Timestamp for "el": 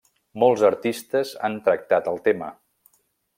2.13-2.19